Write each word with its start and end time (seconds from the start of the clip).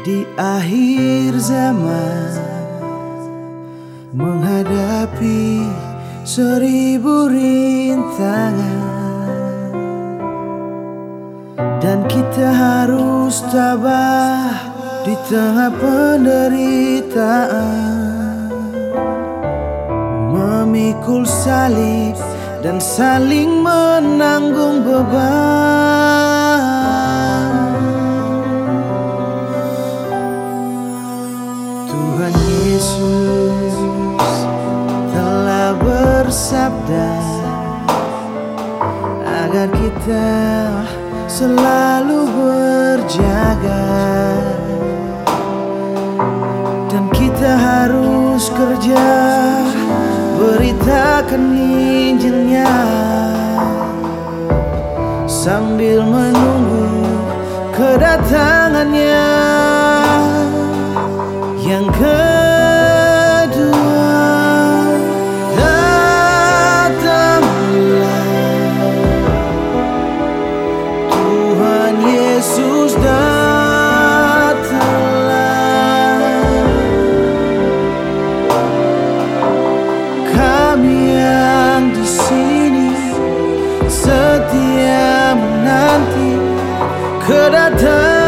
di 0.00 0.24
akhir 0.40 1.36
zaman 1.36 2.32
menghadapi 4.16 5.60
seribu 6.24 7.28
rintangan. 7.28 8.88
Dan 11.80 12.04
kita 12.08 12.48
harus 12.52 13.44
tabah 13.52 14.52
di 15.04 15.16
tengah 15.28 15.72
penderitaan. 15.76 17.28
Memikul 20.32 21.24
salib 21.28 22.16
dan 22.64 22.80
saling 22.80 23.60
menanggung 23.64 24.80
beban. 24.84 26.39
Bersabda 36.30 37.10
agar 39.26 39.66
kita 39.74 40.30
selalu 41.26 42.22
berjaga 42.38 43.90
dan 46.86 47.10
kita 47.10 47.50
harus 47.58 48.46
kerja. 48.46 49.10
Beritakan 50.38 51.50
Injilnya 51.50 52.78
sambil 55.26 56.06
menunggu 56.06 57.10
kedatangannya 57.74 58.59
Yesus 72.40 72.96
datanglah. 72.96 74.24
Kami 80.24 81.20
yang 81.20 81.92
di 81.92 82.00
sini 82.00 82.96
setia 83.92 85.36
menanti 85.36 86.32
kedatanganmu 87.28 88.19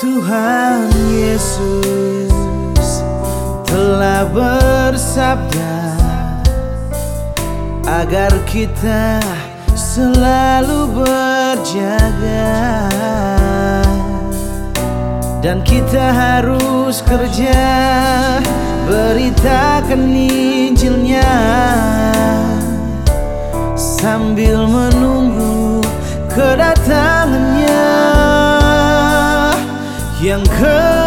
Tuhan 0.00 0.88
Yesus 1.12 2.32
telah 3.68 4.24
bersabda 4.32 5.76
agar 7.84 8.32
kita 8.48 9.20
selalu 9.76 11.04
berjaga 11.04 12.48
dan 15.44 15.60
kita 15.68 16.16
harus 16.16 17.04
kerja. 17.04 17.60
Beritakan 18.88 20.16
Injilnya 20.16 21.28
sambil 23.76 24.64
menunggu 24.64 25.84
kedatangannya 26.32 27.09
yang 30.40 30.48
kedua 30.56 30.99